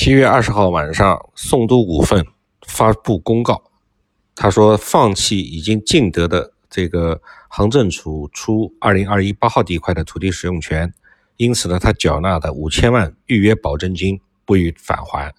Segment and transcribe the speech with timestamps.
[0.00, 2.24] 七月二十号晚上，宋都股份
[2.64, 3.60] 发布公告，
[4.36, 10.94] 他说放弃已经竞得的这个杭政储出二零二一八号地块的土地使用权，
[11.36, 15.34] 因此呢，他缴纳的五千万预约保证金不予返还。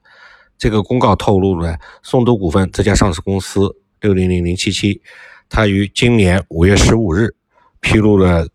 [0.57, 5.01] 这个公告透露了宋都股份这家上市公司六零零零七七，
[5.47, 7.33] 它于今年五月十五日
[7.79, 8.45] 披露了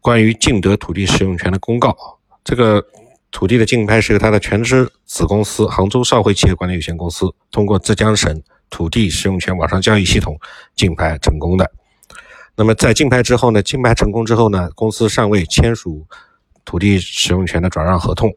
[0.00, 1.94] 关于竞得土地使用权的公告。
[2.42, 2.82] 这个。
[3.34, 10.38] 土地的竞拍是由它的全资子公司杭州少辉企业管理有限公司通过浙江省土地使用权网上交易系统
[10.76, 11.68] 竞拍成功的。
[12.54, 13.60] 那么在竞拍之后呢？
[13.60, 14.70] 竞拍成功之后呢？
[14.76, 16.06] 公司尚未签署
[16.64, 18.32] 土地使用权的转让合同。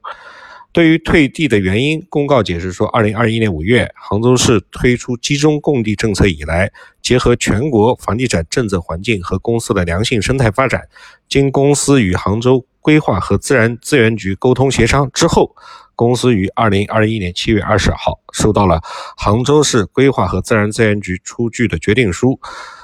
[0.72, 6.72] 对于退地的原因，公告解释说，二零二一年五月，杭州市推出集中供地政策以来，
[7.04, 10.88] 结合全国房地产政策环境和公司的良性生态发展，
[11.30, 15.54] 经公司与杭州规划和自然资源局沟通协商之后，
[15.94, 18.80] 公司于二零二一年七月二十号收到了
[19.18, 22.40] 杭州市规划和自然资源局出具的决定书，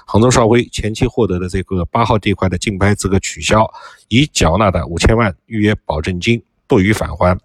[0.06, 3.66] 杭州少辉前期获得的这个八号地块的竞拍资格取消，
[4.10, 7.40] 已缴纳的五千万预约保证金不予返还。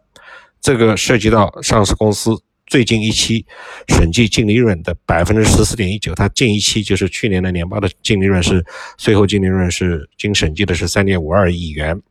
[0.61, 2.33] 这个涉及到上市公司
[2.67, 3.47] 最近一期
[3.87, 12.03] 审计净利润的百分之十四点一九，它近一期就是去年的年报的净利润是税后净利润是经审计的是三点五二亿元。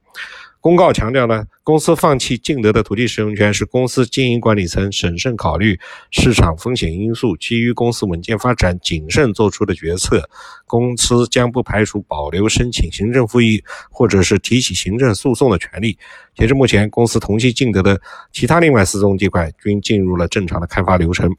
[0.60, 5.80] 公告强调呢，公司放弃竞得的土地使用权是公司经营管理层审慎考虑
[6.12, 10.28] 市场风险因素，基于公司稳健发展谨慎做出的决策。
[10.66, 15.98] 公司将不排除保留申请行政复议或者是提起行政诉讼的权利。
[16.36, 18.02] 截至目前，公司同期竞得的
[18.34, 21.34] 其他另外四宗地块均进入了正常的开发流程。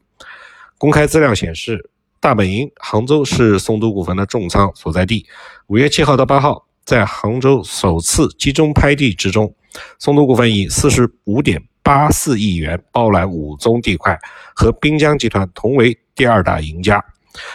[0.79, 5.27] 公开资料显示，大本营杭州是松都股份的重仓所在地。
[5.67, 6.68] 五月七号到八号。
[6.89, 9.53] 在杭州首次集中拍地之中，
[9.99, 14.17] 松都股份以四十五点八四亿元包揽五宗地块，
[14.55, 16.99] 和滨江集团同为第二大赢家。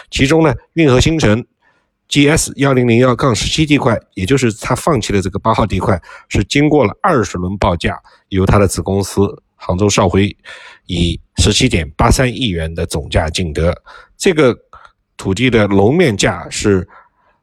[0.09, 1.45] 其中呢，运河新城
[2.07, 9.27] GS 幺零零幺杠十七地块，也就是他放弃的这个八号地块，是经过了二十轮报价，由他的子公司
[9.57, 10.33] 杭州少辉
[10.85, 13.75] 以十七点八三亿元的总价竞得。
[14.15, 14.57] 这个
[15.17, 16.87] 土地的楼面价是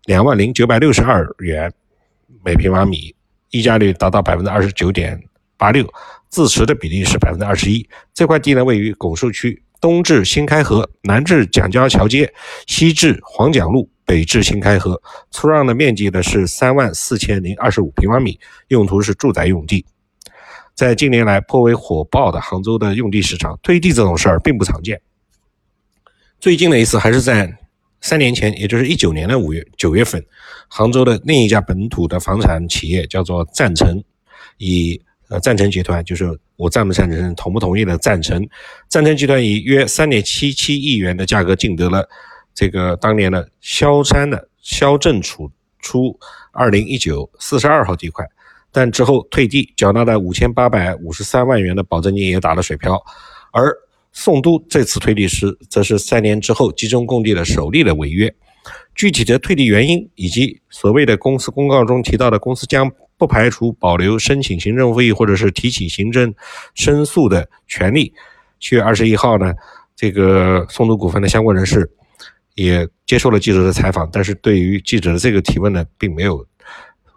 [0.06, 1.70] 两万零九百六十二元。
[2.44, 3.14] 每平方米
[3.50, 5.22] 溢价率达到百分之二十九点
[5.56, 5.86] 八六，
[6.28, 7.88] 自持的比例是百分之二十一。
[8.14, 12.32] 这块地呢，位于拱墅区，东至新开河，南至蒋家桥街，
[12.66, 15.00] 西至黄蒋路，北至新开河。
[15.30, 18.38] 出让的面积呢是三万四千零二十五平方米，
[18.68, 19.84] 用途是住宅用地。
[20.74, 25.00] 在近年来颇为火爆的杭州的用地市场，退地这种事儿并不常见。
[26.40, 27.58] 最近的一次还是在。
[28.02, 30.22] 三年前，也就是一九年的五月九月份，
[30.68, 34.02] 杭州的另一家本土的房产企业叫做赞成，
[34.58, 38.44] 以呃赞成集团，就是我赞不赞成，同不同意的赞成，
[38.88, 42.06] 赞成集团以约三点七七亿元的价格竞得了
[42.52, 45.48] 这个当年的萧山的萧正储
[45.78, 46.18] 出
[46.50, 48.26] 二零一九四十二号地块，
[48.72, 53.00] 但之后退地缴纳的五千八百五十三万元的保证金也打了水漂，
[53.52, 53.72] 而。
[54.12, 58.32] 宋都这次退地时，则是三年之后集中供地的首例的违约。
[58.94, 66.32] 具体的退地原因以及所谓的公司公告中提到的公司将不排除保留申请行政复议或者是提起行政
[66.74, 68.12] 申诉的权利。
[68.60, 69.52] 七月二十一号呢，
[69.96, 71.90] 这个宋都股份的相关人士
[72.54, 76.46] 也接受了记者的采访，但是对于记者的这个提问呢，并没有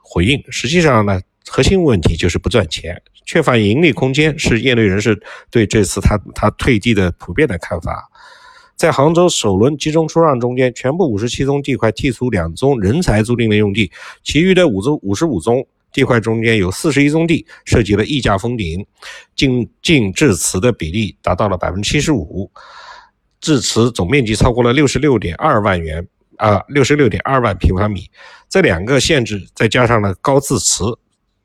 [0.01, 0.41] 回应。
[0.49, 2.99] 实际上呢，核心问题就是不赚钱。
[3.25, 5.19] 缺乏盈利空间是业内人士
[5.49, 8.09] 对这次他他退地的普遍的看法。
[8.75, 13.91] 在杭州首轮集中出让中间，全部五十七宗地块剔除两宗人才租赁的用地，
[14.21, 18.85] 其余的五宗五十五宗地块中间有四十一宗地涉及了溢价封顶，
[19.33, 22.51] 净净置词的比例达到了百分之七十五，
[23.39, 26.05] 置词总面积超过了六十六点二万元
[26.35, 28.11] 啊，六十六点二万平方米。
[28.49, 30.83] 这两个限制再加上了高置词。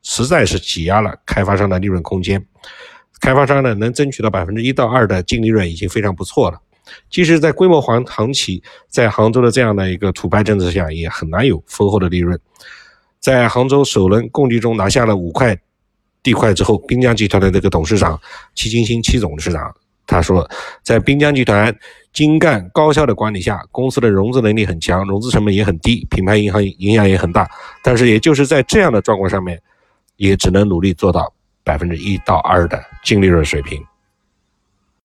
[0.03, 2.43] 实在是挤压了开发商的利润空间，
[3.19, 6.59] 开发商呢能争取到百分之一到二的净利润已经非常不错了。
[7.09, 12.37] 即使在规模行行企在杭州的这样的一个土拍政策下，也很难有丰厚的利润。
[13.19, 15.57] 在杭州首轮供地中拿下了五块
[16.23, 18.19] 地块之后，滨江集团的这个董事长
[18.55, 19.73] 戚金星戚董事长
[20.07, 20.49] 他说，
[20.83, 21.73] 在滨江集团
[22.11, 27.49] 精干高效的管理下，公司的融资能力很强，融资成本也很低，品牌银行影响也很大。
[27.83, 29.61] 但是也就是在这样的状况上面。
[30.21, 31.33] 也只能努力做到
[31.63, 33.83] 百分之一到二的净利润水平。